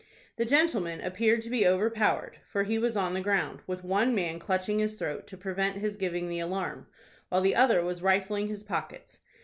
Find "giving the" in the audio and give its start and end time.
5.95-6.39